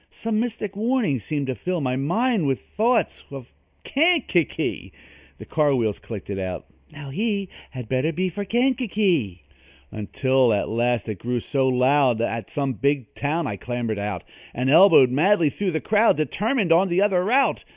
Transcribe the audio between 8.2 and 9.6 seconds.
for Kankakee!"